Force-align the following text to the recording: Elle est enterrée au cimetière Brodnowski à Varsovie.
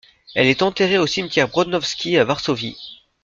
Elle 0.33 0.47
est 0.47 0.63
enterrée 0.63 0.97
au 0.97 1.05
cimetière 1.05 1.47
Brodnowski 1.47 2.17
à 2.17 2.23
Varsovie. 2.23 3.03